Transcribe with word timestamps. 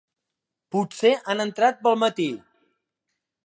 Potser 0.75 1.11
han 1.33 1.45
entrat 1.45 1.85
pel 1.85 2.01
matí. 2.07 2.29